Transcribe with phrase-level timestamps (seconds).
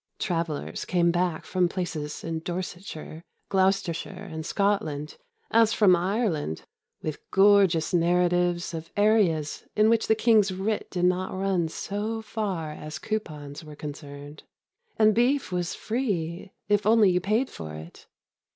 [0.17, 5.17] Travellers came back from places in Dorsetshire, Gloucestershire, and Scotland,
[5.51, 6.63] as from Ireland,
[7.03, 12.71] with gorgeous narratives of areas in which the King's writ did not run so far
[12.71, 14.41] as coupons were concerned
[14.97, 18.07] and beef was free if only you paid for it.